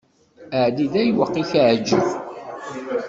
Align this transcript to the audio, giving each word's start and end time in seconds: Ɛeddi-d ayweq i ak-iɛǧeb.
Ɛeddi-d 0.63 0.93
ayweq 1.01 1.33
i 1.41 1.43
ak-iɛǧeb. 1.43 2.07